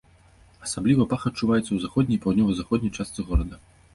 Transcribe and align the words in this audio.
Асабліва 0.67 1.05
пах 1.11 1.21
адчуваецца 1.29 1.61
ў 1.73 1.77
заходняй 1.85 2.17
і 2.19 2.21
паўднёва-заходняй 2.23 2.95
частцы 3.03 3.29
горада. 3.29 3.63